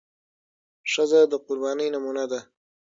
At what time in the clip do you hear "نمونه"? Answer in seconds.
1.93-2.23